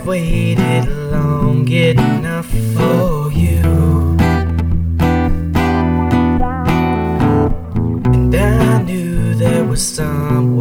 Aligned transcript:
I've 0.00 0.06
waited 0.06 0.88
long 1.12 1.68
enough 1.68 2.46
for 2.46 3.30
you. 3.32 3.60
And 8.14 8.34
I 8.34 8.80
knew 8.80 9.34
there 9.34 9.62
was 9.62 9.86
someone. 9.86 10.59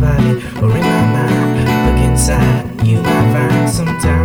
Body 0.00 0.32
or 0.62 0.76
in 0.76 0.82
my 0.82 1.04
mind? 1.14 1.86
Look 1.86 2.00
inside, 2.08 2.86
you 2.86 3.02
might 3.02 3.32
find 3.32 3.70
some 3.70 3.98
time 4.00 4.19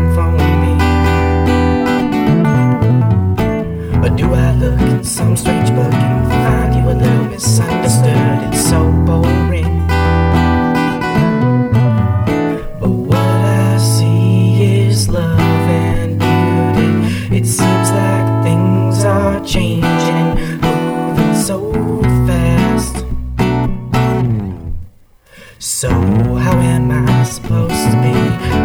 am 26.66 26.92
I 26.92 27.24
supposed 27.24 27.92
to 27.92 27.98
be 28.02 28.14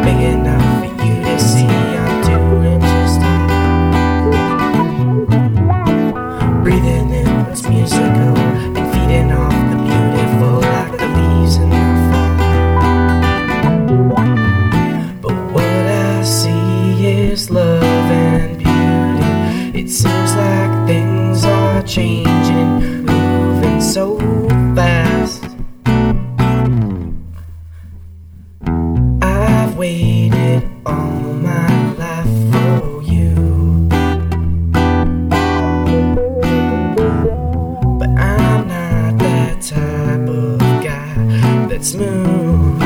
big 0.04 0.20
enough 0.34 0.80
for 0.80 0.86
you 1.04 1.14
to 1.22 1.38
see 1.38 1.66
I'm 1.66 2.22
doing 2.24 2.80
just 2.80 3.20
fine? 3.20 3.48
Breathing 6.62 7.10
in 7.20 7.26
what's 7.38 7.62
musical 7.68 8.36
and 8.76 8.86
feeding 8.92 9.30
off 9.32 9.58
the 9.70 9.76
beautiful 9.88 10.54
like 10.60 10.92
the 10.98 11.08
leaves 11.16 11.56
in 11.56 11.68
the 11.70 11.84
fall. 12.08 12.36
But 15.22 15.36
what 15.54 15.84
I 16.08 16.22
see 16.24 17.06
is 17.06 17.50
love 17.50 17.82
and 17.82 18.58
beauty. 18.58 19.78
It 19.80 19.88
seems 19.90 20.32
like 20.34 20.72
things 20.86 21.44
are 21.44 21.82
changing, 21.82 23.04
moving 23.04 23.80
so 23.80 24.04
that's 41.91 42.05
smooth. 42.05 42.83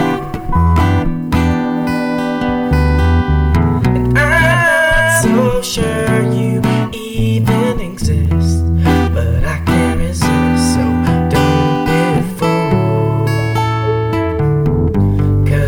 And 3.97 4.19
I'm 4.19 5.23
so 5.23 5.63
sure 5.63 6.23
you 6.33 6.63
even 6.93 7.81
exist. 7.81 8.65
But 9.13 9.45
I 9.45 9.63
can't 9.65 10.01
resist, 10.01 10.75
so 10.75 10.81
don't 11.31 11.87
be 11.87 11.93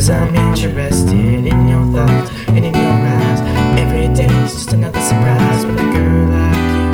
I'm 0.08 0.36
interested 0.36 1.46
in 1.46 1.68
your 1.68 1.84
thoughts 1.92 2.30
and 2.48 2.64
in 2.64 2.74
your 2.74 2.82
eyes. 2.82 3.40
Every 3.78 4.08
day's 4.14 4.52
just 4.52 4.72
another 4.72 5.00
surprise 5.00 5.66
with 5.66 5.80
a 5.80 5.82
girl 5.82 6.28
like 6.30 6.72
you. 6.76 6.90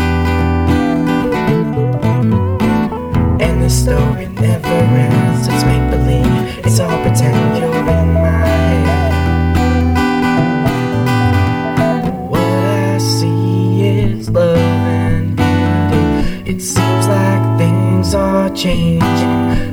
And 3.44 3.62
the 3.62 3.68
story 3.68 4.28
never 4.28 4.68
ends. 4.68 5.48
It's 5.48 5.64
make 5.64 5.91
beauty. 18.62 19.71